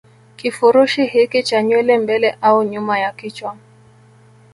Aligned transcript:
Kifurushi 0.37 1.05
hiki 1.05 1.43
cha 1.43 1.63
nywele 1.63 1.97
mbele 1.97 2.37
au 2.41 2.63
nyuma 2.63 2.99
ya 2.99 3.11
kichwa 3.13 3.57